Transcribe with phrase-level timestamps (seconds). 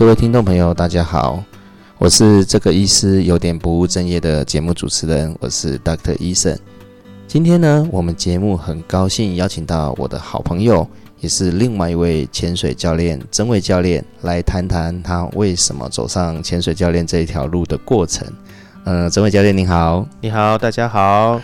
[0.00, 1.44] 各位听众朋友，大家好，
[1.98, 6.16] 我是这个医师有点不务正业的节目主持人，我是 Dr.
[6.18, 6.58] 医生。
[7.28, 18.26] 今天呢，我们节目很高兴邀请到我的好朋友，也是另外一位潜水教练曾伟教练，来谈谈他为什么走上潜水教练这一条路的过程。
[18.84, 21.38] 呃，曾伟教练您好，你好，大家好。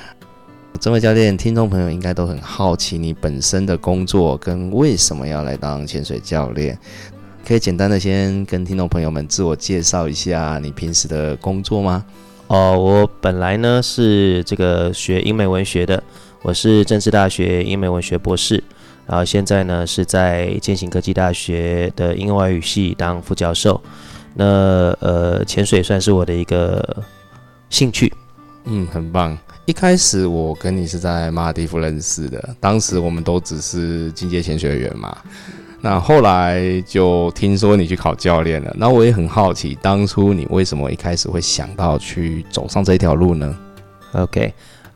[0.80, 6.78] 曾伟教练，听众朋友应该都很好奇你本身的工作跟为什么要来当潜水教练。
[7.46, 12.04] 可以简单的先跟听众朋友们自我介绍一下你平时的工作吗？
[12.48, 16.02] 哦，我本来呢是这个学英美文学的，
[16.42, 18.60] 我是政治大学英美文学博士，
[19.06, 23.80] 然后现在呢是在建行科技大学的英外语系当副教授。
[24.34, 24.44] 那
[24.98, 27.04] 呃，潜水算是我的一个
[27.70, 28.12] 兴趣。
[28.64, 29.38] 嗯，很棒。
[29.66, 35.16] 一开始我跟你是在马尔地夫认识的，当时我们都只是进阶潜水员嘛。
[35.80, 43.56] 那后来就听说你去考教练了，那我也很好奇，当初你为什么一开始会想到去走上这条路呢
[44.12, 44.52] ？OK，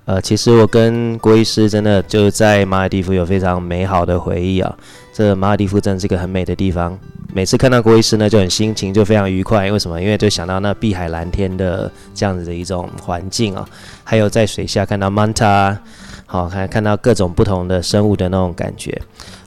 [0.07, 4.75] 呃，其实我跟郭医师真的就在马尔地夫有非常美好的回忆啊。
[5.13, 6.99] 这马尔地夫真是一个很美的地方，
[7.33, 9.71] 每次看到郭医师呢，就很心情就非常愉快。
[9.71, 10.01] 为什么？
[10.01, 13.69] 因为就想到那碧海蓝天的这样子的一种环境啊，
[14.03, 15.79] 还有在水下看到曼塔。
[16.33, 18.97] 好看，看到各种不同的生物的那种感觉。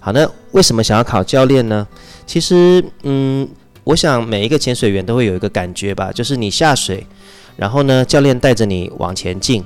[0.02, 1.88] 好，那为什么想要考教练呢？
[2.26, 3.48] 其实，嗯，
[3.86, 7.08] 我想每一个潜水员都会有一个感觉吧，就是你下水，
[7.56, 9.64] 然后呢，教练带着你往前进，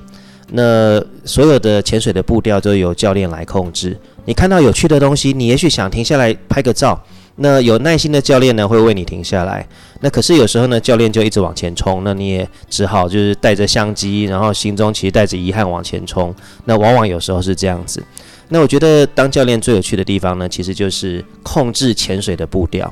[0.51, 3.97] 那所有的潜水的步调都由教练来控制。
[4.25, 7.03] 你看到有趣的东西，你也许想停下来拍个照。
[7.37, 9.65] 那有耐心的教练呢，会为你停下来。
[10.01, 16.33] 那可是有时候呢，教练就一直往前冲，那你也只好就是带着相机，然后心中其实带着遗憾往前冲。
[16.65, 18.03] 那往往有时候是这样子。
[18.49, 22.91] 那我觉得当教练最有趣的地方呢，其实就是控制潜水的步调，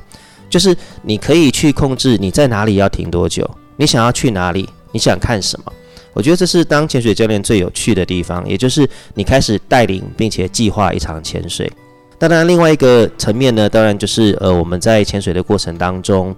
[0.49, 5.73] 就是你可以去控制你在哪里要停多久，你想要去哪里，你想看什么。
[6.13, 11.71] 我觉得这是当潜水教练最有趣的地方，也就是你开始带领并且计划一场潜水。
[12.27, 16.35] 当然，另外一个层面呢，当然就是呃，我们在潜水的过程当中，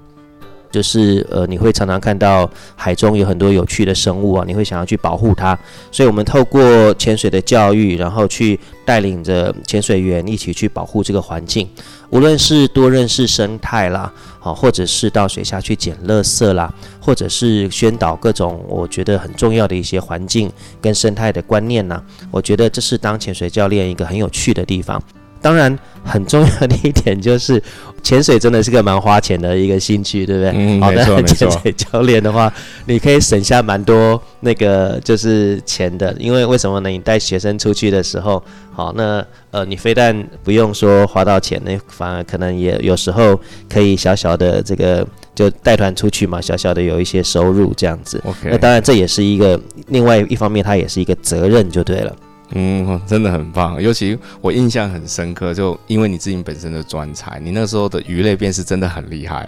[0.69, 5.57] 就是呃，你会常常看到海中有很多有趣的生物啊，你会想要去保护它。
[5.89, 11.69] 所以，我们透过潜水的教育，然后去带领着潜水员一起去保护这个环境，
[12.09, 22.03] 无论是多认识生态啦，好，或者是到水下去捡垃圾啦，或者是宣导各种我觉得很重要的一些环境跟生态的观念呢。
[22.29, 25.01] 我觉得这是当潜水教练一个很有趣的地方。
[25.47, 27.63] 当然，很重要的一点就是，
[28.03, 30.51] 潜水真的是个蛮花钱的一个兴趣，对不对？
[30.53, 31.21] 嗯，没错。
[31.21, 32.53] 潜水教练的话，
[32.85, 36.89] 你可以省下蛮多那个就是钱的，因为为什么呢？
[36.89, 38.43] 你带学生出去的时候，
[38.73, 48.21] 好，那呃，你非但不用说花到钱，那反而可能也有时候可以小小的这个就带团出去嘛，小小的有一些收入这样子。
[48.25, 49.57] OK，那当然这也是一个
[49.87, 52.13] 另外一方面，它也是一个责任，就对了。
[52.51, 59.47] 嗯，真的很棒，尤其我印象很深刻，就因为你自己本身的专才，你那时候的鱼类辨识真的很厉害。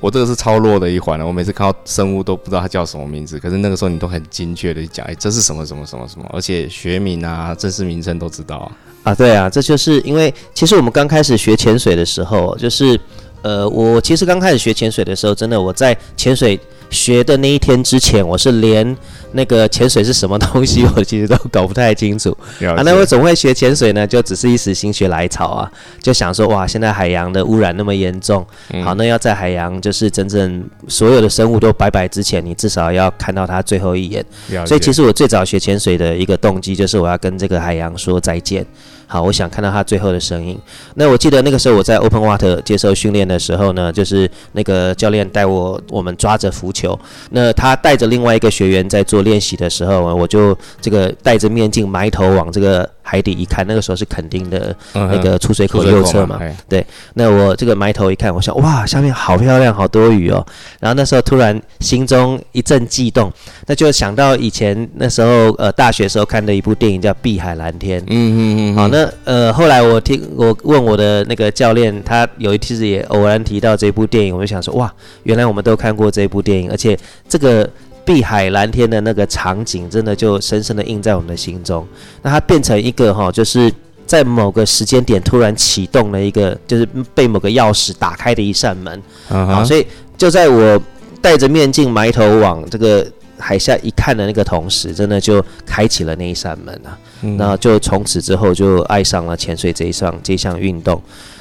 [0.00, 8.70] 我这个是超弱的一环了，我每次看到生物都不知道它叫什么名字，可是那个时候你都很精确的讲，哎，这是什么什么什么什么，而且学名啊、正式名称都知道
[9.02, 9.12] 啊。
[9.12, 13.00] 对啊，这就是因为其实我们刚开始学潜水的时候，就是
[13.42, 16.58] 呃，我其实刚开始学潜水的时候，真的我在潜水。
[16.90, 18.96] 学的那一天之前，我是连
[19.32, 22.80] 那个潜水是什么东西，我其实都搞不太清楚啊。
[22.82, 28.42] 那我总会学潜水呢，就只是一时心血来潮啊，就想说哇，现在海洋的污染那么严重，
[28.82, 34.24] 好，那要在海洋就是真正所有的生物都拜拜之前，你至少要看到它最后一眼。
[34.66, 38.64] 所以其实我最早学潜水的一个动机，就是我要跟这个海洋说再见。
[39.06, 40.58] 好，我想看到它最后的声音。
[40.94, 46.98] 那我记得那个时候我在 Open Water 接受训练的时候呢，就是那个教练带我，我们抓着浮球。
[47.30, 52.90] 那他带着另外一个学员在做练习的时候，我就这个戴着面镜埋头往这个。
[53.10, 56.38] 海底一看，那个时候是垦丁的那个出水口右侧嘛，
[56.68, 56.84] 对。
[57.14, 60.44] 那我这个埋头一看，我想哇，下面好漂亮，好多鱼哦。
[60.78, 63.32] 然后那时候突然心中一阵悸动，
[63.66, 67.98] 那就想到以前那时候呃大学时候看的一部电影叫《碧海蓝天》。
[68.08, 68.76] 嗯嗯嗯。
[68.76, 77.66] 好，那呃后来我听我问我的那个教练，他有一次也偶然提到这部电影，我就想说哇，原来我们都看过这部电影，而且这个。
[78.08, 81.86] 碧海蓝天的那个场景，真的就深深的印在我们的心中。
[82.22, 83.70] 那它变成一个哈，就是
[84.06, 89.02] 在某个时间点突然启动了一个，就是被某个钥匙打开的一扇门。
[89.28, 90.80] 啊，所以就在我
[91.20, 93.06] 戴着面镜埋头往这个
[93.36, 96.98] 海下一看的那个同时，真的就开启了那一扇门啊。
[97.36, 100.98] 那就从此之后就爱上了潜水这一项这项运动。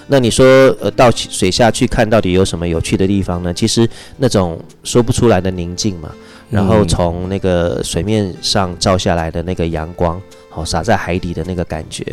[0.07, 0.45] 那你说
[0.81, 3.53] 呃到水下去看到底有什么有趣的地方呢？
[3.53, 6.09] 其实那种说不出来的宁静嘛，
[6.49, 12.05] 然后从那个水面上照下来的那个阳光，好洒在海底的那个感觉，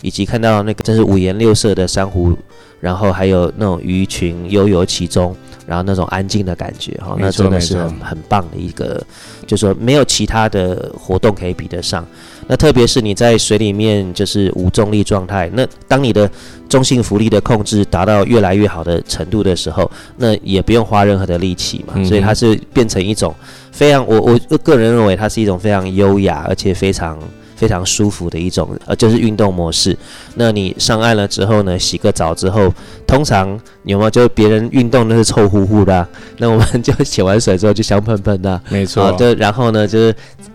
[0.00, 2.36] 以及看到那个真是五颜六色的珊瑚，
[2.80, 5.36] 然后还有那种鱼群悠游其中。
[5.64, 9.00] 然后那种安静的感觉，哈，那真的是很很棒的一个，
[9.46, 12.04] 就说没有其他的活动可以比得上。
[12.46, 16.30] 那特别是你在水里面就是无重力状态，那当你的
[16.68, 23.34] 中性浮力的控制达到越来越好的程度的时候，那也不用花任何的力气嘛，所以它是变成一种
[23.70, 27.18] 非常，我我个人认为它是一种非常优雅而且非常。
[27.54, 29.96] 非常舒服的一种，呃，就是运动模式。
[30.34, 32.74] 那你上岸了之后呢，洗个澡之后，
[33.06, 36.04] 通常有没有就别人运动那是臭乎乎的，
[36.38, 39.12] 那我们就洗完水之后就香喷喷的，没错。
[39.12, 40.12] 就然后呢，就是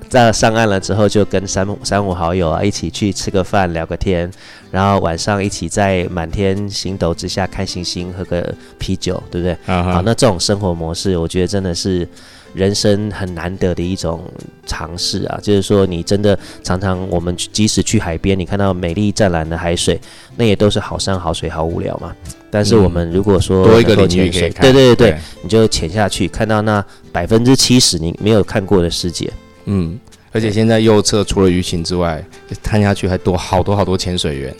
[0.09, 4.31] 在上岸了之后，就跟三三五好友啊一起去吃个饭聊个天，
[4.71, 9.57] 然后晚上一起在满天星斗之下看星星，喝个啤酒，对不对？
[9.65, 12.07] 好，那这种生活模式，我觉得真的是。
[12.53, 14.23] 人生很难得的一种
[14.65, 19.99] 尝试啊，就是说你真的常常我们即使去海边，你看到美丽湛蓝的海水，
[20.37, 22.15] 那也都是好山好水好无聊嘛。
[22.49, 29.29] 但是我们如果说多一个领域可以看，对对对对，你就潜下去看到那百分之七十你没有看过的世界。
[29.67, 29.99] 嗯，
[30.31, 32.23] 而且现在右侧除了鱼群之外，
[32.63, 34.53] 看下去还多好多好多潜水员。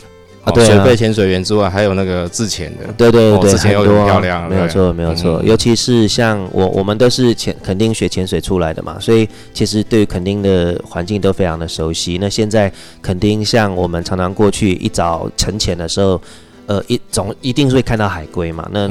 [0.44, 5.42] 啊对，水肺潜水员之外，还有那个自潜的，对对对，自潜又很漂亮，没有错没有错。
[5.44, 12.16] 尤其是像我，我们都是潜，肯定学潜水出来的嘛，所以其实对于肯定的环境都非常的熟悉。
[12.18, 12.72] 那现在
[13.02, 16.20] 肯定像我们常常过去一早晨潜的时候。
[16.68, 18.68] 呃，一总一定会看到海龟嘛？
[18.70, 18.86] 那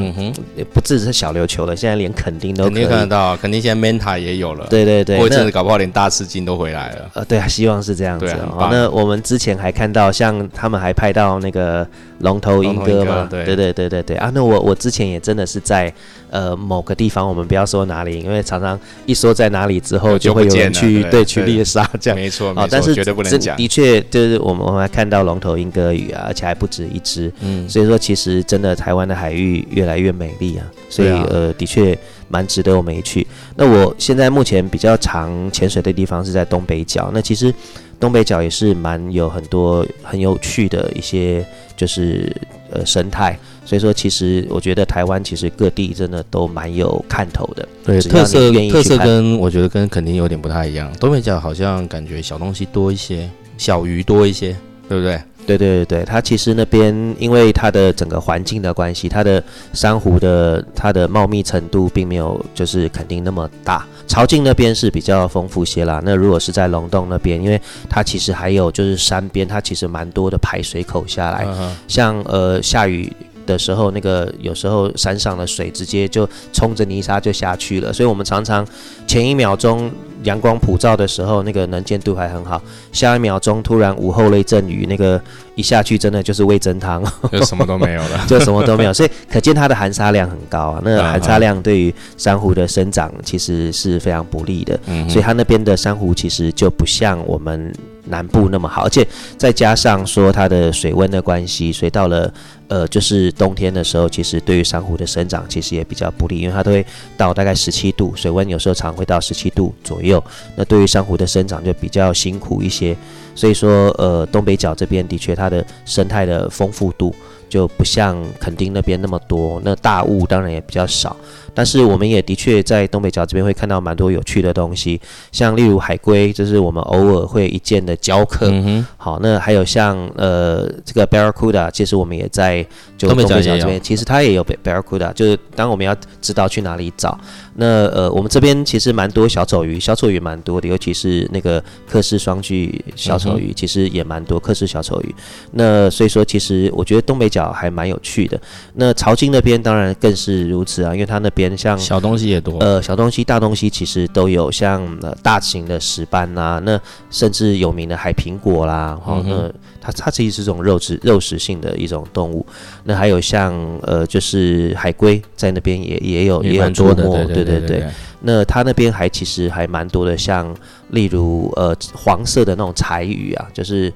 [0.55, 4.65] 也不只是小琉球了，现在连垦丁都肯定看得到，肯定现在 Manta 也有了。
[4.67, 7.11] 对对对，过一阵子搞不好连大赤金都回来了。
[7.13, 8.25] 呃，对啊，希望是这样子。
[8.51, 11.87] 哦那我们之前还看到，像他们还拍到那个
[12.21, 13.27] 龙头鹰哥嘛？
[13.29, 14.31] 对对对对对啊！
[14.33, 15.93] 那我我之前也真的是在。
[16.29, 22.19] 呃，某个地方我们不要说哪里，因为常常一说在哪里之后，就会有人去对去猎杀这样。
[22.19, 23.55] 没错，啊，但是绝对不能讲。
[23.55, 27.31] 的确，就是我们我们还看到龙头鹰哥鱼啊，而且还不止一只。
[27.39, 31.97] 嗯，所以说其实真的台湾的海域越来越美丽啊，所以呃，的确
[32.27, 33.25] 蛮值得我们一去。
[33.55, 37.53] 那我现在目前比较常潜水的地方是在东北角，那其实
[37.99, 42.35] 东北角也是蛮有很多很有趣的一些就是
[42.71, 43.37] 呃生态。
[43.65, 47.67] 所以说，其实我觉得台湾其实各地真的都蛮有看头的。
[47.83, 50.89] 对，特色特色跟我觉得跟肯定有点不太一样。
[51.01, 54.55] 东北角好像感觉小东西多一些，小鱼多一些，
[54.87, 55.21] 对不对？
[55.47, 59.41] 对对对对，它其实那边因为它的整个环境的关系，它的
[59.73, 63.85] 珊瑚的它的茂密程度并没有就是肯定那么大。
[64.07, 66.01] 潮境那边是比较丰富些啦。
[66.03, 67.59] 那如果是在龙洞那边，因为
[67.89, 71.47] 它其实还有就是山边，它其实蛮多的排水口下来，
[71.87, 73.11] 像呃下雨。
[73.47, 78.63] 的时候，那个有时候山上的水直接就冲着泥沙就下去了，所以我们常常
[79.07, 79.89] 前一秒钟
[80.23, 82.61] 阳光普照的时候，那个能见度还很好，
[82.91, 85.19] 下一秒钟突然午后雷阵雨，那个
[85.55, 90.81] 一下去真的就是味增汤，就什么都没有了，就什么都没有，所以可见它的含沙量很高啊。
[90.83, 94.77] 那含沙量对于珊瑚的生长其实是非常不利的，
[95.07, 97.73] 所以它那边的珊瑚其实就不像我们
[98.09, 99.07] 南部那么好，而且
[99.37, 102.31] 再加上说它的水温的关系，所以到了。
[102.69, 110.21] 呃，就是冬天的时候，其实对于珊瑚的生长其实也比较不利，因为它都会到大概十七度，水温有时候常会到十七度左右，
[110.53, 112.93] 那对于珊瑚的生长就比较辛苦一些。
[113.33, 117.15] 所以说，呃，东北角这边的确它的生态的丰富度
[117.47, 121.15] 就不像垦丁那边那么多，那大雾当然也比较少。
[121.57, 128.53] 但是我们也的确在东北角这边会看到蛮多有趣的东西，像例如海龟，这是我们偶尔会一见的礁客。
[128.95, 132.63] 好，那还有像呃这个 barracuda，其实我们也在
[132.95, 137.19] 就东北角这边，其实它也有 barracuda，就是当我们要知道去哪里找。
[137.55, 145.15] 那呃我们这边其实蛮多小丑鱼，小丑鱼蛮多的，尤其是那个克氏双巨小丑鱼，其实也蛮多克氏小丑鱼。
[145.53, 148.39] 那所以说，其实我觉得东北角还蛮有趣的。
[148.75, 151.46] 那潮金那边当然更是如此啊，因为它那边。
[151.55, 156.79] 像小东西也多，呃，小东西、大东西其实都有，像呃大型的石斑呐，那
[157.11, 162.43] 甚至有名的海苹果啦，哈，那它它其实是这种肉质肉食性的一种动物。
[162.83, 167.85] 那还有像呃，就是海龟在那边也也有也很多的，对对对。
[168.19, 170.51] 那它那边还其实还蛮多的，像
[170.89, 173.93] 例如呃黄色的那种柴鱼啊，就是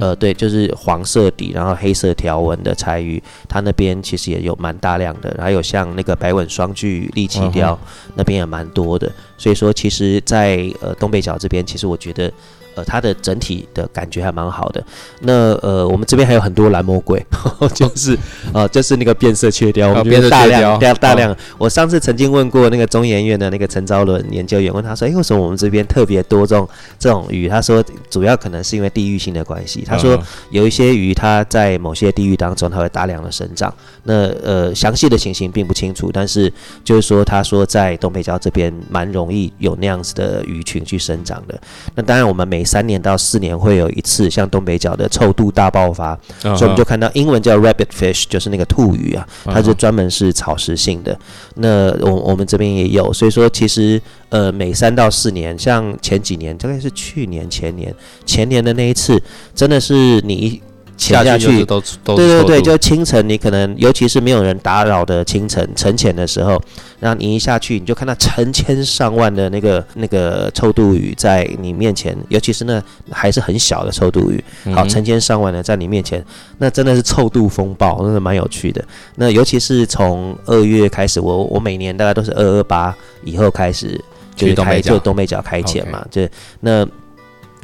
[0.00, 5.36] 呃对，就是黄色底然后黑色条纹的柴鱼，它那边其实也有蛮大量的。
[5.38, 7.78] 还有像那个白吻双巨利鳍鲷，
[8.14, 9.10] 那边也蛮多的。
[9.38, 12.32] 所以说，其实，在呃东北角这边，其实我觉得
[12.74, 14.82] 呃，它的整体的感觉还蛮好的。
[15.20, 17.24] 那呃，我们这边还有很多蓝魔鬼，
[17.74, 18.18] 就是
[18.52, 21.36] 呃，就是那个变色雀雕，我们这大量大大量。
[21.58, 30.18] 我上次曾经问过那个中研院的那个陈昭伦研究员，问他说：“哎，为什么我们这边特别多这种这种鱼？”他说：“主要可能是因为地域性的关系。”他说
[30.50, 33.72] ：“有一些鱼它在某些地域当中，它会大量的生长。
[34.04, 36.52] 那呃，详细的情形并不清楚，但是
[36.82, 41.60] 就是说，他说在东北角这边蛮容易有那样子的鱼群去生长的。
[41.94, 51.18] 那当然，我们每三年到四年会有一次像东北角的臭肚大爆发，所以我们就看到英文叫 rabbit fish，就是那个兔鱼啊，它是专门是草食性的。
[51.56, 57.94] 那我我们这边也有，所以说其实呃，每三到四年，像前几年，大概是去年前年
[58.26, 59.22] 前年的那一次，
[59.54, 60.60] 真的是你。
[61.02, 66.60] 潜下去，都都对对对，就清晨，你可能尤其是没有人打扰的清晨晨潜的时候，
[67.00, 72.80] 然后你一下去，你就看到成千上万的那个那个臭肚鱼在你面前，尤其是那
[73.10, 74.42] 还是很小的臭肚鱼，
[74.72, 76.24] 好，成千上万的在你面前，
[76.58, 78.84] 那真的是臭肚风暴，真的蛮有趣的。
[79.16, 82.94] 那尤其是从二月开始，我我每年大概都是二二八
[83.24, 84.00] 以后开始
[84.36, 86.26] 就开就东北角开潜嘛，就
[86.60, 86.86] 那。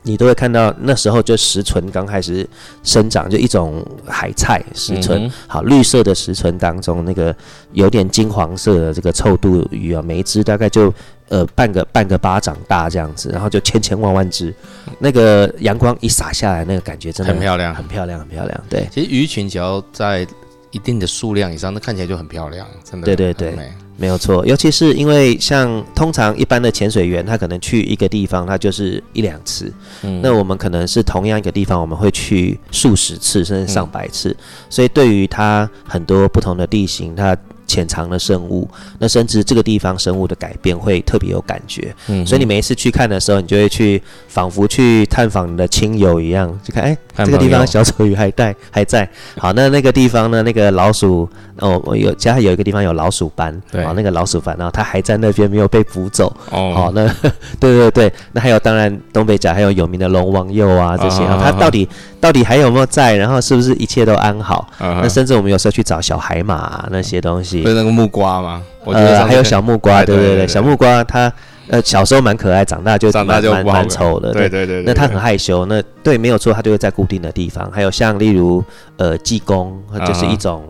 [0.09, 2.49] 你都会看到那时候就石唇刚开始
[2.83, 7.35] 生长，就一种海菜石唇，好绿色的石唇当中，那个
[7.73, 10.93] 有点金黄色的这个臭肚鱼啊，每一只大概就
[11.29, 14.55] 呃半个半个巴掌大这样子，然后就千千万万只，
[14.99, 18.61] 那个阳光一洒下来，那个感觉真的很漂亮，很漂亮，很漂亮。
[18.71, 20.27] 对，其实鱼群只要在
[20.71, 23.05] 一定的数量以上，那看起来就很漂亮，真的。
[23.05, 23.55] 对对对。
[23.99, 29.71] 没有错，尤其是因为像通常一般的潜水员，他可能去一个地方，他就是一两次。
[30.03, 34.35] 嗯，那我们可能是同样一个地方，我们会去数十次甚至上百次，
[34.71, 37.37] 所以对于他很多不同的地形，他。
[37.69, 57.07] 潜藏的生物，那甚至这个地方生物的改变会特别有感觉，嗯，所以你每一次去看的时候，你就会去仿佛去探访你的亲友一样，就看，哎，这个地方小丑鱼还在还在，好，那那个地方呢，那个老鼠，哦，我有家有一个地方有老鼠斑，对，好，那个老鼠斑，然后它还在那边没有被捕走，哦，好，那
[57.61, 61.87] 对对对，那还有当然东北角还有有名的龙王幼啊这些，它到底
[62.21, 64.67] 到底还有没有在，然后是不是一切都安好？
[64.79, 67.58] 那甚至我们有时候去找小海马那些东西。
[67.67, 68.63] 是那个木瓜吗？
[68.85, 71.33] 呃，还有小木瓜，对对对，小木瓜它
[71.69, 74.83] 呃小时候蛮可爱，长大就长大就蛮蛮丑的，对对对。
[74.83, 77.71] 那他很害羞，那对没有错，他就会在固定的地方。
[77.71, 78.65] 还有像例如
[78.97, 80.65] 呃济公，就是一种。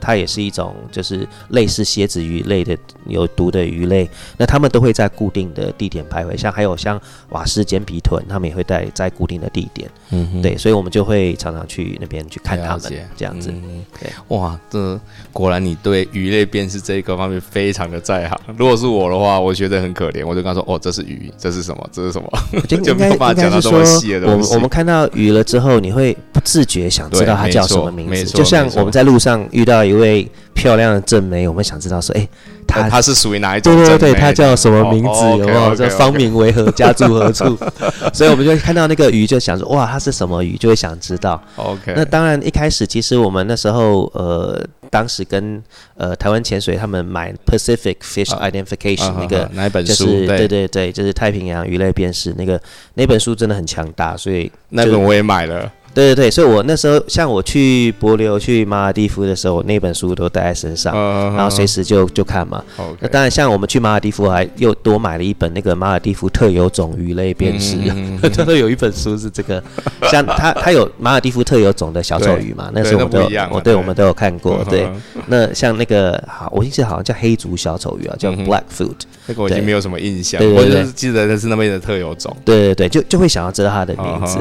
[0.00, 6.34] 它也是一种，就是类似蝎子鱼类的有毒的鱼类，那他们都会在固定的地点徘徊。
[6.36, 6.98] 像还有像
[7.30, 9.90] 瓦斯尖皮豚，他们也会在在固定的地点。
[10.10, 13.52] 嗯，对，所以我们就会常常去那边去看他们这样子。
[14.00, 14.98] 对，哇，这
[15.32, 18.40] 果然你对鱼类辨识这一个方面非常的在行。
[18.56, 21.88] 如果是我的话，我觉得很可怜，我就跟他说：“哦，这是鱼，这是什么？
[21.92, 22.28] 这是什么？”
[22.66, 24.48] 就没有办法讲到这么细的东西。
[24.50, 29.80] 我我们看到鱼了之后，你会不自觉想知道它叫什么名字，就像我们在路上遇到。
[29.90, 32.28] 一位漂亮的正妹，我们想知道说，哎，
[32.66, 33.74] 她她是属于哪一种？
[33.74, 35.20] 对对对，她叫什么名字？
[35.38, 35.74] 有没有？
[35.74, 36.70] 这方名为何？
[36.72, 37.58] 家住何处？
[38.12, 40.56] 所以我们就看到那个鱼，就想说，哇，它是什么鱼？
[40.56, 41.42] 就会想知道。
[41.56, 41.92] OK。
[41.96, 45.62] 那当然，一开始其实我们那时候，呃，当时跟
[45.96, 50.04] 呃台湾潜水他们买 Pacific Fish Identification 那个哪一本书？
[50.26, 52.60] 对对对，就是太平洋鱼类辨识那个
[52.94, 55.72] 那本书真的很强大，所以那本我也买了。
[55.92, 60.94] 对对对，所以我那时候像我去柏流去马尔蒂夫的时候，我那本书都带在身上，
[61.34, 62.62] 然后随时就就看嘛。
[63.00, 67.76] 那当然，像我们去马尔蒂夫还又多买了一本那个马尔蒂夫特有种鱼类辨识，
[68.22, 69.62] 他 都有一本书是这个。
[70.10, 72.70] 像他他有马尔蒂夫特有种的小丑鱼嘛？
[72.72, 74.64] 那时候我都我对我们都有看过。
[74.68, 74.88] 对，
[75.26, 78.94] 那像那个好，我印象好像叫黑足小丑鱼啊，叫 Blackfoot。
[79.30, 82.36] 那个我已经没有什么印象，我就是记得那是那边的特有种。
[82.44, 84.38] 对对对，就就会想要知道它的名字。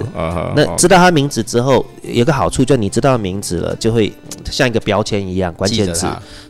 [0.56, 4.12] 那知道它名字之后，有个好处，就你知道名字了，就会
[4.50, 6.08] 像一个标签一样，关键字。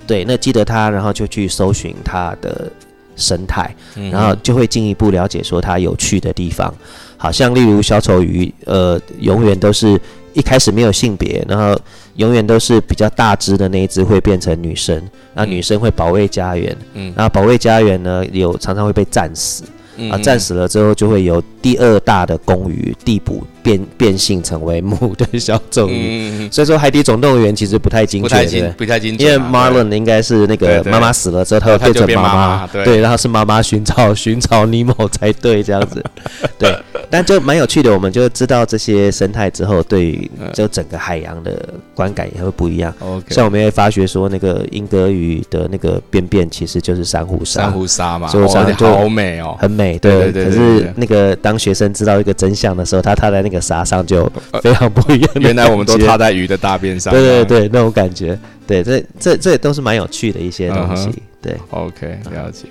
[0.08, 2.72] 对，那记得它，然后就去搜寻它的
[3.18, 3.76] 生态，
[4.10, 6.74] 然后就会进一步了解说它有趣的地方。
[7.18, 10.00] 好像例如小丑鱼，呃，永远都是
[10.40, 11.78] 一开始没有性别，然后
[12.16, 15.02] 永远都是比较大只的那一只会变成女生，
[15.34, 19.64] 那女生会保卫家园，嗯，那保卫家园呢，有常常会被战死。
[20.12, 28.30] 啊，战死了之后就会由第二大的公鱼地补变变性成为母的小种鱼，所以说《海底总动员》其实不太精确，
[28.78, 36.04] 不太精确，因为 Marlin 应该是那个妈妈死了之后，他会变成妈妈，对，然后是妈妈寻找寻找尼莫才对，这样子，
[36.58, 36.76] 对，
[37.10, 42.94] 但就蛮有趣的，我们就知道这些生态之后，对于就整个海洋的观感也会不一样。
[43.30, 49.89] 像我们会发觉说，那个英格鱼的那个便便其实就是珊瑚沙，珊瑚沙嘛，所以好美哦，很美。
[49.90, 54.32] 美，对对对可是那个当学生知道一个真相的时候，他踏在那个沙上就
[54.62, 55.32] 非常不一样。
[55.36, 57.14] 原来我们都踏在鱼的大便上。
[57.14, 61.10] 对对对，那种感觉，对，这这这都是蛮有趣的一些东西。
[61.42, 62.68] 对，OK，了解。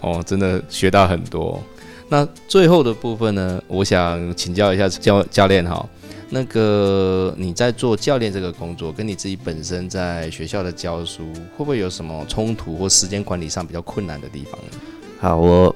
[0.00, 1.62] 哦，真的学到很多。
[2.08, 5.86] 那最后的部分呢，我想请教一下教教练哈。
[6.28, 14.78] 那个你在做教练这个工作，跟你自己本身在学校的教书，会不会有什么冲突或时间管理上比较困难的地方呢？
[15.20, 15.74] 好，我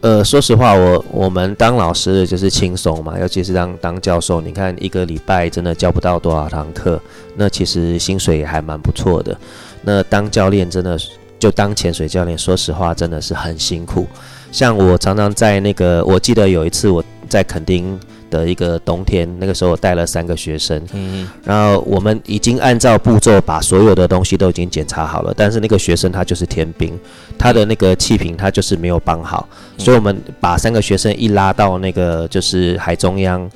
[0.00, 7.00] 呃，说实话，我我们当老师的就是轻松嘛，尤其是当当教授，你看一个礼拜真的教不到多少堂课，
[7.36, 9.36] 那其实薪水也还蛮不错的。
[9.82, 10.98] 那当教练真的
[11.38, 14.06] 就当潜水教练，说实话真的是很辛苦。
[14.50, 17.98] 像我常常在那个，我记得有一次我在垦丁。
[18.30, 26.98] 的一个冬天，那个时候我带了三个学生，嗯，然后我们已经按照步骤把所有的东西都已经检查好了，但是那个学生他就是天兵，
[27.36, 33.50] 他的那个气瓶他就是没有绑好，所以我们把三个学生一拉到那个就是海中央，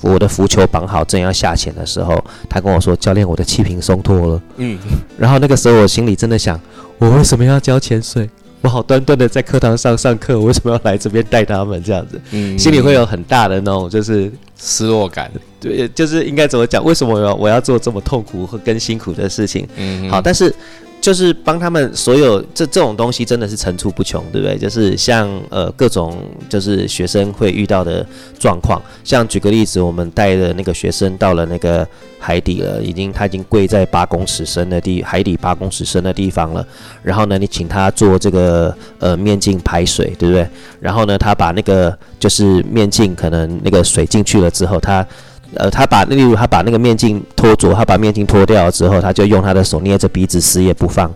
[0.00, 4.78] 我的浮球绑好正要下潜的时候，他跟我说：“教练，我的气瓶松脱了。”嗯，
[5.16, 6.60] 然后那个时候我心里真的想：
[6.98, 8.28] 我为什么要教潜水？
[8.66, 12.20] 我好端端的在课堂上上课，为什么要来这边带他们这样子？
[12.32, 15.30] 嗯，心里会有很大的那种就是失落感。
[15.60, 16.84] 对，就是应该怎么讲？
[16.84, 19.68] 为什么我要我要做这么痛苦和更辛苦的事情？
[19.76, 20.52] 嗯，好，但是。
[21.06, 24.58] 就是帮他们所有这这种东西真的是层出不穷，对不对？
[24.58, 28.04] 就是像呃各种就是学生会遇到的
[28.40, 31.86] 状况，像举个例子，我们带的那个学生到了那个
[32.18, 36.66] 海底了，已经他已经跪在八公尺深的地海底八公尺深的地方了，
[37.04, 40.44] 然后呢，你请他做这个呃面镜排水，对不对？
[40.80, 45.06] 然后呢，他把那个就是面镜可能那个水进去了之后，他。
[45.54, 51.12] 呃，他把例如他把那个面镜脱着，他把面镜脱掉了之后，他就用他的手捏着鼻子死也不放，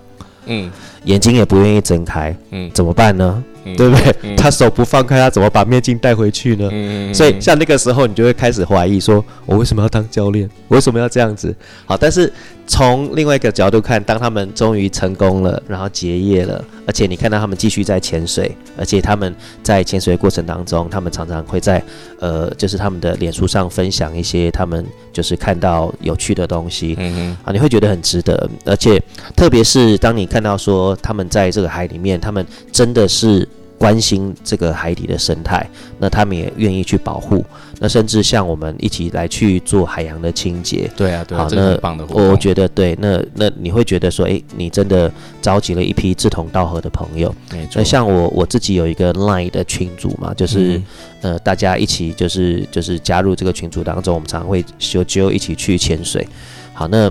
[0.47, 0.71] 嗯，
[1.05, 3.43] 眼睛也不愿意睁开，嗯，怎么办呢？
[3.77, 4.35] 对不对？
[4.37, 7.13] 他手不放开，他怎么把面镜带回去呢？
[7.13, 10.49] 所以像那个时候，你就会开始怀疑，说我为什么要当教练？
[10.67, 11.55] 我为什么要这样子？
[11.85, 12.33] 好，但是
[12.71, 21.83] 从另外一个角度看，当他们终于成功了，然后结业了，而且你看到他们继续在潜水，而且他们在潜水过程当中，他们常常会在
[22.21, 29.03] 呃，就是他们的脸书上分享一些他们就是看到有趣的东西，嗯啊，你会觉得很值得，而且
[29.35, 33.47] 特别是当你看到说他们在这个海里面，他们真的是。
[33.81, 35.67] 关心这个海底的生态，
[35.99, 37.43] 那他们也愿意去保护，
[37.81, 40.89] 那甚至像我们一起来去做海洋的清洁。
[40.95, 41.79] 对啊，对啊，那
[42.11, 47.35] 我觉得对，那那你会觉得说，哎，你真的召集了一批志同道合的朋友。
[47.75, 50.81] 那像我我自己有一个 Line 的群组嘛，就是
[51.23, 56.29] 呃，大家一起就是就是加入这个群组当中，我们常常会就就一起去潜水。
[56.75, 57.11] 好，那。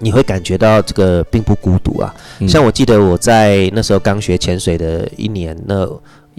[0.00, 2.14] 你会感觉到这个并不孤独啊，
[2.46, 5.84] 像我记得我在那时候刚学潜水的一年，那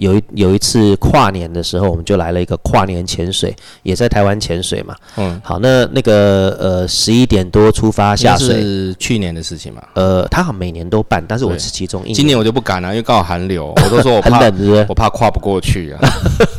[0.00, 4.94] 有一有一次跨年的时候，我们就来了一个跨年潜水，也在台湾潜水嘛。
[5.16, 9.82] 嗯，好，那那个呃十一点多出发下水是去年的事情嘛？
[9.94, 12.14] 呃，他好像每年都办，但是我是其中一。
[12.14, 16.00] 今年我就不敢了，因为刚好寒流， 我都说我怕冷，我怕跨不过去啊。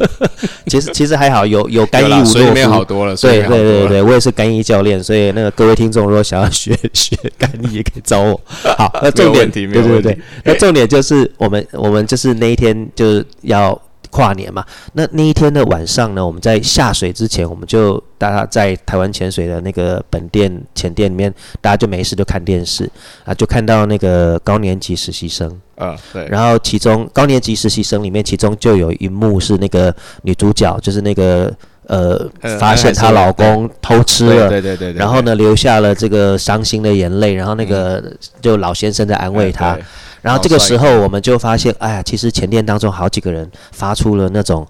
[0.67, 3.15] 其实其实还好，有有干衣舞，所以好多了。
[3.15, 8.39] 对对对对，我也是干衣教练，所以那个各位听众如果想要学学干衣，也可以找我。
[8.77, 14.65] 好，那重点对对对，那重点就是我们我们就是那一天就要跨年嘛。
[14.93, 22.89] 那那一天的晚上呢，我们在下水之前，我们就大家在台湾潜水的那个本店前店里面，大家就没事就看电视
[23.23, 25.49] 啊，就看到那个高年级实习生。
[25.75, 26.27] 啊，对。
[26.27, 31.51] 然后其中高年级实习生里面，其中就有一幕是那个女主角，就是那个
[31.87, 34.93] 呃，发现她老公偷吃了，对对对。
[34.93, 37.33] 然后呢，流下了这个伤心的眼泪。
[37.33, 38.03] 然后那个
[38.41, 39.77] 就老先生在安慰她。
[40.21, 44.67] 然后这个时候，我们就发现，哎呀，其实前店当中好几个人发出了那种。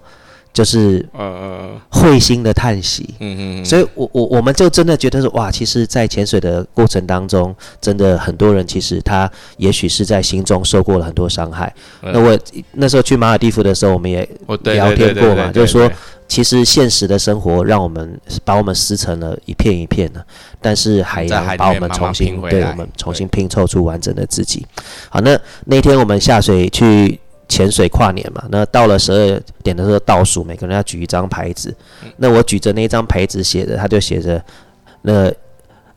[0.52, 11.74] 就是呃会心的叹息，嗯嗯，所以我我我们就真的觉得说，哇，其实，在潜水的过程当中，真的很多人其实他也许是在心中受过了很多伤害。
[12.02, 12.38] 那我
[12.72, 14.28] 那时候去马尔蒂夫的时候，我们也
[14.64, 15.90] 聊天过嘛，就是说，
[16.28, 20.22] 其实现实的生活让我们把我们撕成了一片一片的，
[20.60, 24.66] 但是海洋把我们重新对我们重新拼凑出完整的自己。
[25.08, 27.18] 好，那那天我们下水去。
[27.52, 31.76] 潜水跨年嘛，那到了十二点的时候倒数，每个人要举一张牌子。
[32.16, 34.42] 那我举着那张牌子写着，他就写着，
[35.02, 35.30] 那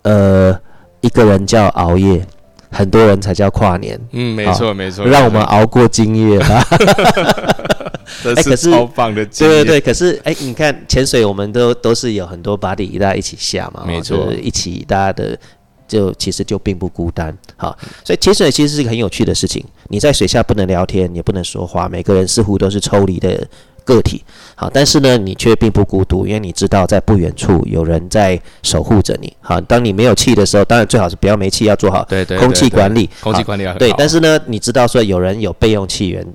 [0.01, 0.53] 呃
[0.99, 2.27] 一个人叫熬夜，
[2.69, 3.97] 很多人才叫跨年。
[4.11, 6.61] 嗯，没错没错，让我们熬过今夜吧。
[8.35, 15.39] 哎，可是超棒的，对对对，可是哎，你看潜水，我们都都是有很多 body 大家一起下嘛，没错，一起大家的。
[15.87, 17.35] 就其实就并不孤单。
[17.57, 19.63] 好，所以潜水其实是一个很有趣的事情。
[19.89, 23.47] 你在水下不能聊天，也不能说话，每个人似乎都是抽离的
[23.83, 24.23] 个体。
[24.55, 29.31] 好，但是呢，你却并不孤独，因为你知道在不远处有人在守护着你。
[29.41, 33.09] 好，当你没有气的时候，当然最好是不要没气，要做好对对空气管理。
[33.21, 36.27] 空气管理对，但是呢，你知道说有人有备用气源啊，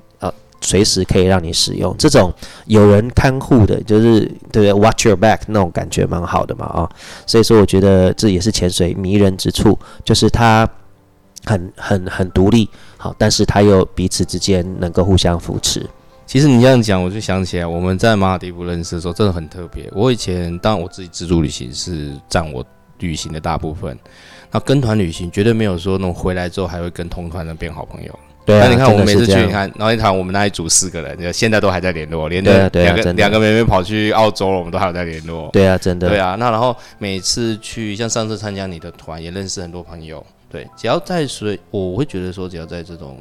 [0.61, 2.31] 随时可以让你使用，这种
[2.65, 4.21] 有人看护的，就是
[4.51, 6.89] 对不对？Watch your back 那种感觉蛮好的嘛啊，
[7.25, 10.69] 所以说我觉得这也是潜水迷人之处，就是它
[11.45, 15.83] 很很很独立，好，但是它又彼此之间能够互相扶持。
[16.27, 19.89] 其实你这样讲，我就想起来，我们在马尔地夫认识的时候，真的很特别。
[19.93, 22.63] 我以前当我自己自助旅行是占我
[22.99, 23.97] 旅行的大部分，
[24.51, 28.19] 那跟团旅行绝对没有说那种回来之后还会跟同团的变好朋友。
[28.51, 35.49] 对啊，那你看我们每次去，你看，然后一团我们那一组四个人，现在都还在联络，连着两个两个妹妹跑去澳洲了，我们都还有在联络。
[35.53, 40.23] 对啊，真的，对啊，那然后每次去，像上次参加你的团，也认识很多朋友。
[40.51, 43.17] 对，只要在水，我会觉得说，只要在这种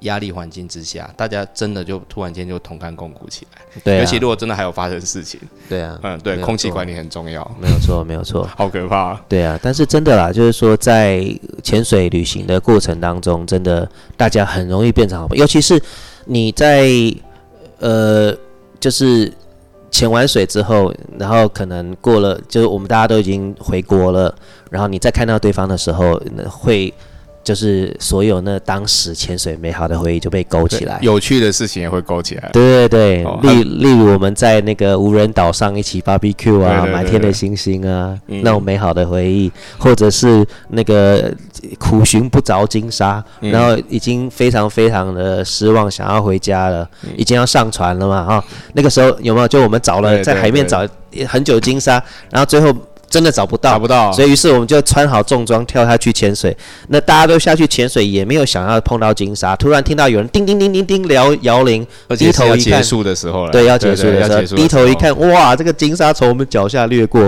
[0.00, 3.80] 压力环境之下，大家真的就突然间就同甘共苦起来。
[3.84, 8.48] 对啊，尤其如果真的还有发生事情，对啊，嗯，对，空气管理很重要，没有错，没有错。
[8.56, 9.14] 好可怕。
[9.28, 11.24] 对啊，但是真的啦，就是说在
[11.62, 15.80] 潜水旅行的过程当中，真的大家很容易变成好朋友，尤其是
[16.24, 16.90] 你在
[17.78, 18.36] 呃，
[18.80, 19.32] 就是
[19.90, 24.34] 潜完水之后，然后可能过了，就是我们大家都已经回国了，
[24.70, 26.92] 然后你再看到对方的时候，会
[27.48, 30.98] 就是所有那当时潜水美好的回忆就被勾起来。
[31.00, 32.50] 有趣的事情也会勾起来。
[32.52, 41.32] 对对对，哦例例如我们在那个无人岛上一起 barbecue 啊，对对对满天的星星啊，嗯那种美好的回忆，或者是那个
[41.78, 49.48] 苦寻不着金沙，嗯然后已经非常非常的失望，想要回家了，嗯已经要上船了嘛哈、那个时候有没有？
[49.48, 50.86] 就我们找了在海面找
[51.26, 51.92] 很久金沙，
[52.30, 52.70] 然后最后
[53.08, 53.78] 真的找不到找。
[53.78, 56.56] 不到，所以，于是我们就穿好重装跳下去潜水。
[56.88, 59.56] 那大家都下去潜水，也没有想要碰到金沙。
[59.56, 63.52] 突然听到有人叮叮叮叮叮摇摇铃，低头一看结束的时候了。
[63.52, 67.22] 对，要结束的时候，低头一，看，哇，这个金沙从我们脚下掠过，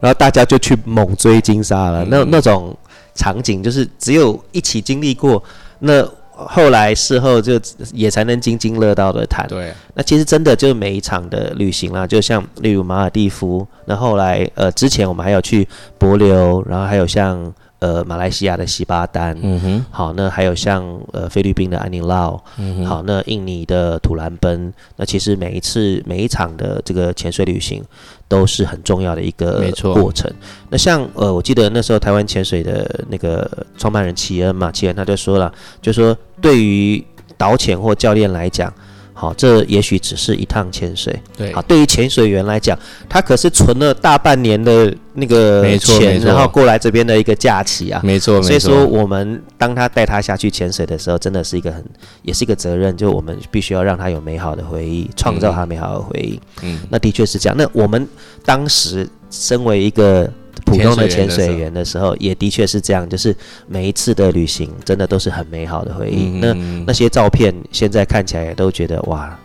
[0.00, 2.04] 然后大家就去猛追金沙了。
[2.08, 2.76] 那嗯那种
[3.14, 5.42] 场景，就是只有一起经历过，
[5.80, 6.02] 那
[6.48, 7.60] 后来事后就
[7.92, 9.46] 也才能津津乐道的谈。
[9.48, 15.66] 对，那其实真的就是每一场的旅行啦，就像例如马尔蒂夫，那后来呃之前我们还有去
[15.98, 27.84] 帛琉，然后还有像呃马来西亚的西巴丹，嗯哼，好，那还有像呃菲律宾的安宁劳，嗯哼，好，那印尼的土兰奔，那其实每一次每一场的这个潜水旅行
[28.28, 30.30] 都是很重要的一个过程。
[30.68, 37.04] 那像呃，我记得那时候台湾潜水的那个创办人齐恩嘛，齐恩他就说了，就说对于
[37.36, 38.72] 导潜或教练来讲。
[39.20, 41.14] 好，这也许只是一趟潜水。
[41.36, 42.74] 对好，，对于潜水员来讲，
[43.06, 48.00] 他可是存了大半年的那个钱，然后过来这边的一个假期啊。
[48.02, 51.84] 没错，没错所以说，我们当他带他下去潜水的时候，真的是一个很，
[52.22, 56.40] 也是一个责任，就我们必须要让他有美好的回忆，创造他美好的回忆。
[56.62, 57.54] 嗯，那的确是这样。
[57.54, 58.08] 那我们
[58.46, 60.32] 当时身为一个
[60.70, 63.34] 普通的潜水员的时候，也的确是这样，就是
[63.66, 66.38] 每一次的旅行真的都是很美好的回忆。
[66.40, 69.38] 那嗯那些照片现在看起来也都觉得哇，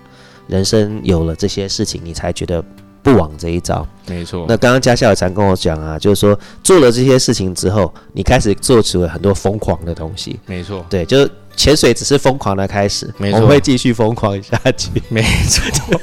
[0.48, 2.64] 人生有了这些事情，你才觉得
[3.06, 3.88] 不枉这一招。
[4.08, 10.40] 没错，那刚刚嘉孝也常跟我讲啊，就是说做了这些事情之后，你开始做出了很多疯狂的东西。
[10.48, 14.90] 没错，对，就是潜水只是疯狂的开始，没错我们会继续疯狂下去。
[15.10, 16.02] 没错。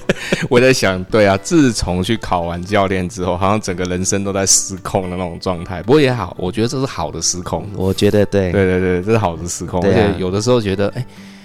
[0.49, 5.83] 我在想，对啊，自从去考完教练之后，好像整个人生都在失控的那种状态。
[5.83, 7.67] 不过也好，我觉得这是好的失控。
[7.75, 11.05] 我觉得对，对对对，这是好的失控，而且有的时候觉得，哎，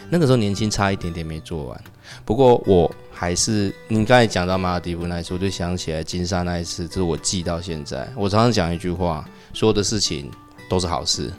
[0.09, 1.83] 那个时候年轻差一点点没做完。
[2.23, 8.07] 不过我还是，你刚才讲到马尔蒂夫那一次，我就想起来金沙那一次，这是我记到现在。
[8.15, 10.31] 我常常讲一句话，所有的事情
[10.69, 11.31] 都是好事。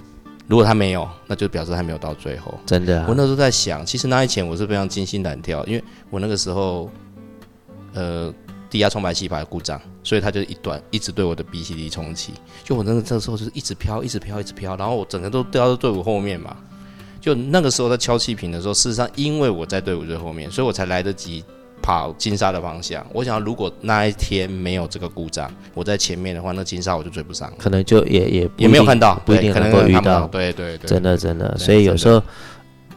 [0.46, 2.54] 如果他没有，那就表示他没有到最后。
[2.64, 6.90] 真的、啊我，那时候在想，其实那一前我是非常惊心胆跳，因为我那个时候，
[7.92, 8.32] 呃，
[8.70, 12.32] 低压冲排气阀故障，所以它就一段一直对我的 BCD 冲击。
[12.64, 16.56] 就我那个这时候就是一直飘，一直飘，一直飘，然后我整个都掉到队伍后面嘛。
[17.28, 21.44] 就那个时候在敲气瓶的时候，事实上因为我在队伍最后面，所以我才来得及
[21.82, 23.06] 跑金沙的方向。
[23.12, 30.26] 我想，如果那一天没有这个故障，我在前面的话，那金沙我就追不上了，可能就也也也没有看到，不一定能能够遇到到。
[30.28, 32.22] 对对对，真的真的，所以有时候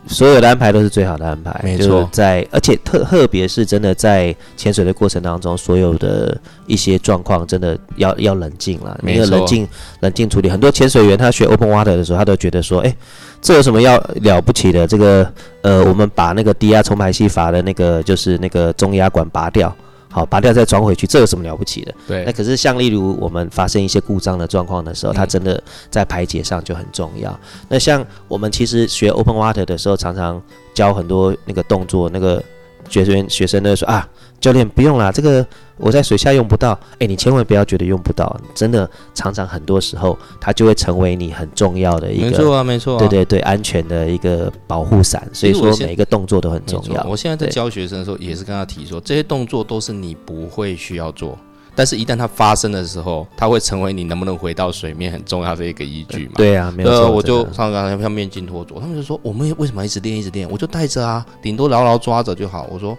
[0.07, 6.35] 所有的安排都是最好的安排，没错在而且特特别是真的在潜水的过程当中，所有的
[6.65, 9.67] 一些状况真的要要冷静了，没错你要冷静
[9.99, 10.49] 冷静处理。
[10.49, 12.95] 很多潜水员他学 open water 的时候，他都觉得说，哎，
[13.41, 14.87] 这有什么要了不起的？
[14.87, 19.73] 这个呃，我们把那个低压冲排气阀的那个就是那个中压管拔掉。
[20.11, 21.95] 好拔掉再装回去，这有什么了不起的？
[22.07, 27.39] 对那可是像例如我们发生一些故障的状况的时候，它嗯真的在排解上就很重要。
[27.69, 30.41] 那像我们其实学 Open Water 的时候，常常
[30.73, 32.43] 教很多那个动作，那个
[32.91, 34.07] 学生学生呢说啊，
[34.39, 35.45] 教练不用啦，这个
[35.77, 36.77] 我在水下用不到。
[36.99, 42.29] 哎，你千万不要觉得用不到，真的常常很多时候它就会成为你很重要的一个。
[42.29, 47.03] 没错啊，没错、啊，对对对，安全的一个保护伞，所以说每一个动作都很重要。
[47.05, 51.37] 我现在在教学生的时候，也是跟他提说，这些动作都是你不会需要做，
[51.75, 56.33] 但是一旦它发生的时候，它会成为你能不能回到水面很重要的一个依据嘛。
[56.35, 57.11] 对啊，没有呃，错。
[57.11, 60.49] 我就上刚才像面镜脱着，他们就说我们为什么一直练一直练？
[60.49, 62.67] 我就带着啊，顶多牢牢抓着就好。
[62.69, 62.97] 我说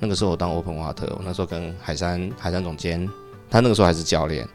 [0.00, 3.08] 那个时候我当 Open Water，我那时候跟海山海山总监，
[3.48, 4.46] 他那个时候还是教练。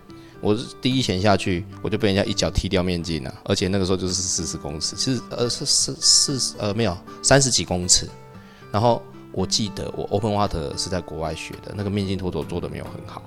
[0.41, 8.09] 我是第一潜下去，我就被人家一脚踢掉面镜了，而且那个时候就是四十公尺，其实呃是四四十呃没有三十几公尺。
[8.69, 13.21] 然后我记得我 Open Water 是在国外学的，那个面镜脱着做的没有很好，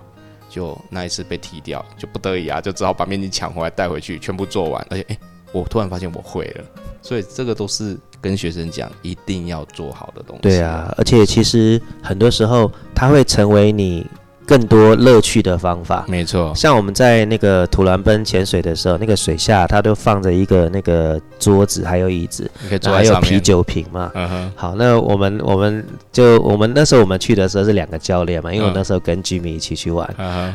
[0.49, 4.87] 就那一次被踢掉，就不得已啊，就只好把面筋抢回来带回去，全部做完。
[4.91, 5.19] 而且诶，
[5.53, 6.65] 我突然发现我会了，
[7.03, 10.43] 所以这个都是跟学生讲一定要做好的东西。
[10.43, 14.07] 对啊，而且其实很多时候它会成为你
[14.47, 16.05] 更多乐趣的方法。
[16.09, 22.51] 没错，像我们在那个土兰奔潜水的时候，那个水下它都放着一个那个桌子，还有椅子，
[22.83, 23.17] 还有。
[23.27, 24.13] 啤酒瓶嘛。
[24.15, 28.77] 嗯哼，好，那我们我们就我们那时候我们去的时候是两个教练嘛，因为我嗯。
[28.77, 30.09] 那时候跟 Jimmy 一起去玩，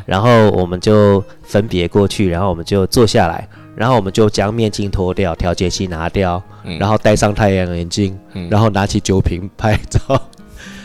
[0.06, 6.78] 然后我们就分别过去，然后我们就坐下来，然后我们就将面镜脱掉，调节器拿掉，嗯。
[6.80, 8.48] 然后戴上太阳眼镜，嗯。
[8.50, 10.00] 然后拿起酒瓶拍照，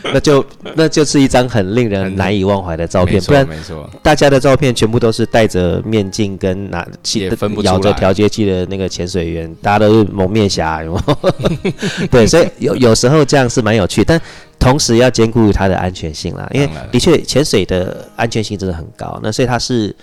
[0.13, 3.21] 那就那就是一张很令人难以忘怀的照片。
[3.23, 12.07] 不然没错，大家的照片全部都是戴着面镜跟拿气也分不出来摇着调节器的那个潜水员，大家都是蒙面侠，有没有？
[12.11, 14.19] 对，所以有有时候这样是蛮有趣，但
[14.59, 19.95] 同时要兼顾它的安全性啦，因为的确潜水的安全性真的很高，那所以它是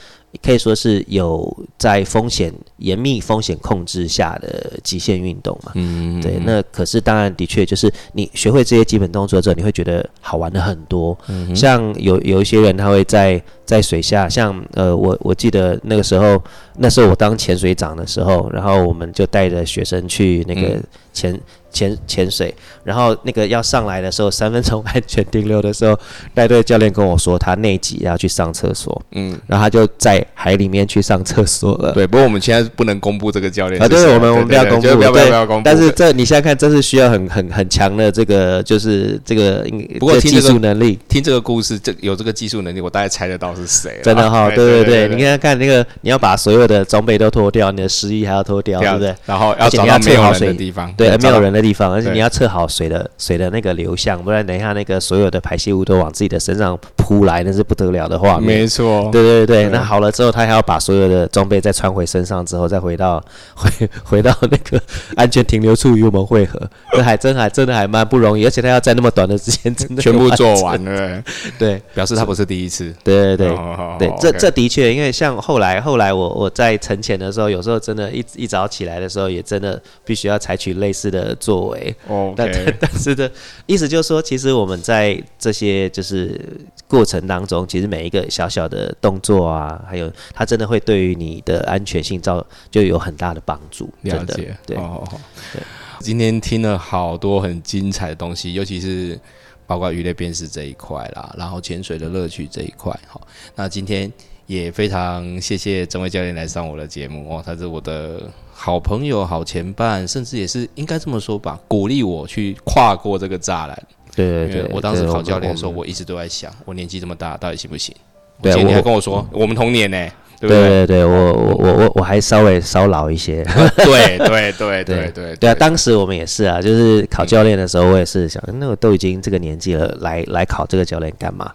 [0.43, 5.73] 可以说是有在风险严密风险控制下的极限运动嘛。
[5.75, 11.17] 嗯，对，那可是当然的确就是你学会这些基本动作之后，你会觉得好玩的很多。
[11.29, 16.43] 嗯像有有一些人他会在在水下，像呃我我记得那个时候，
[16.77, 21.41] 那时候我当潜水长的时候，然后我们就带着学生去那个嗯潜、
[21.75, 25.99] 潜潜水，然后那个要上来的时候，三分钟安全停留的时候，
[26.33, 31.93] 带队教练跟我说他内急要去上厕所，嗯，然后他就在海里面去上厕所了。
[31.93, 32.07] 对。
[32.07, 35.63] 不过我们现在不能公布这个教练啊，对，我们我们不要公布，不要不要公布。
[35.65, 39.67] 但是这你现在看，这是需要很很很强的这个，就是这个
[39.99, 43.99] 不过听这个术能力，听这个故事，这有这个技术能力，我大概猜得到是谁。
[44.05, 49.15] 真的哈， 哎对对对对，你看看那个，你要把所有的装备都脱掉，你的湿衣还要脱掉，对不对？？
[49.27, 58.59] 然后要找到没有人测好水的地方，对，没有人的地方，而且你要测好水的水的那个流向，不然等一下那个所有的排泄物都往自己的身上扑来，那是不得了的画面。
[58.61, 63.25] 没错，对对对，对那好了之后，他还要把所有的装备再穿回身上之后，再回到
[63.57, 64.79] 回回到那个
[65.17, 66.61] 安全停留处与我们汇合。
[66.93, 70.29] 这还真还真的还蛮不容易，而且他要在那么短的时间真的全部。
[70.35, 71.23] 做完了，
[71.61, 72.93] 对表示他不是第一次。
[73.05, 73.49] 对对对。
[73.51, 81.95] 哦对，这这的确，因为像后来后来我我在沉潜的时候，有时候真的一一早起来的时候，也真的必须要采取类似的作为。
[82.37, 83.31] 但 OK，但是的
[83.67, 86.41] 意思就是说，其实我们在这些就是
[86.89, 93.89] 过程当中，其实每一个小小的动作啊，还有它真的会对于你的安全性造就有很大的帮助。
[94.03, 94.57] 了解。
[94.67, 95.21] 对哦，哦
[95.53, 95.63] 对
[96.01, 99.19] 今天听了好多很精彩的东西，尤其是
[99.67, 102.93] 包括鱼类辨识这一块啦，然后潜水的乐趣这一块。
[103.07, 103.21] 好，
[103.55, 104.13] 那今天
[104.47, 113.83] 也非常谢谢郑伟教练来上我的节目哦，他是我的好朋友、好前伴，甚至也是应该这么说吧，鼓励我去跨过这个栅栏。
[114.15, 117.95] 对对对，我当时考教练的时候，我一直都在想，我年纪这么大，到底行不行？
[118.43, 120.09] 对我记得你我还跟我说，我们同年呢、
[120.49, 120.87] 对不对对？
[120.87, 123.43] 对对，我我我我我还稍微稍老一些。
[123.77, 131.51] 对对对 对对对啊，当时我们也是啊，就是考教练的时候，我也是想，那我都已经这个年纪了，来来考这个教练干嘛？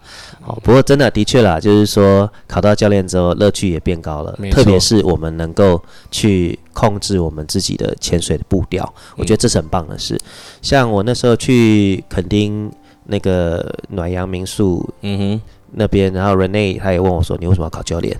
[0.45, 10.17] 哦，不过真的的确啦，就是说考到教练之后，乐趣也变高了特别是我们能够去控制我们自己的潜水的步调，我觉得这是很棒的事。
[10.62, 12.71] 像我那时候去垦丁
[13.06, 18.15] 那个暖阳民宿嗯哼，那边，然后 Rene 他也问我说：“你为什么要考教练？”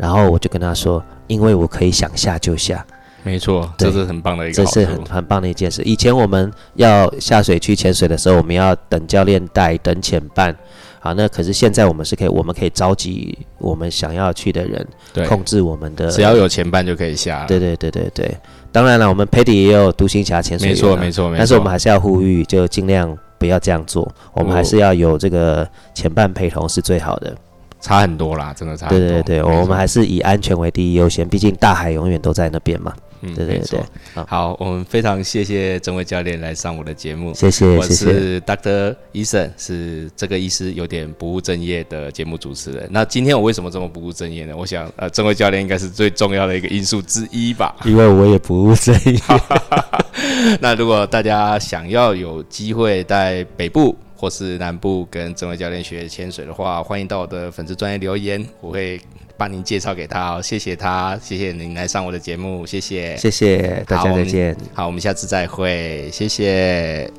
[0.00, 2.84] 然后我就跟他说：“因为我可以想下就下。”
[3.22, 5.04] 没错，这是很棒的一个好这是很。
[5.04, 5.82] 很棒的一件事。
[5.82, 10.56] 以前我们要下水去潜水的时候，我们要等教练带，等潜伴。
[11.00, 16.10] 好，那可是现在我们是可以，我们可以召集我们想要去的人，对，控制我们的。
[16.10, 17.44] 只要有前半就可以下。
[17.46, 18.34] 对对对对对，
[18.72, 21.38] 当然了，我们 Paddy 也有独行侠潜水员啊，没错没错没错。
[21.38, 27.34] 但是我们还是要呼吁，就尽量不要这样做，我们还是要有这个前伴陪同是最好的。
[27.80, 29.08] 差很多啦，真的差很多。
[29.08, 32.94] 对对对，我们还是以安全为第一优先，毕竟大海永远都在那边嘛。
[33.22, 33.80] 嗯，对对对。
[34.26, 37.34] 好，我们非常谢谢郑伟教练来上我的节目。
[37.34, 42.88] 谢谢我是 Doctor 医生，是这个医师有点不务正业的节目主持人。
[42.90, 44.56] 那今天我为什么这么不务正业呢？
[44.56, 47.76] 我想，呃，郑伟教练应该是最重要的一个因素之一吧。
[47.84, 49.20] 因为我也不务正业。
[50.58, 59.00] 那如果大家想要有机会在北部或是南部跟郑伟教练学潜水的话，欢迎到我的粉丝专业留言，我会
[59.38, 60.42] 帮您介绍给他哦。
[60.42, 63.16] 谢谢他，谢谢您来上我的节目，谢谢。
[63.16, 64.54] 谢谢大家再见。
[64.74, 67.10] 好，我们下次再会，谢谢。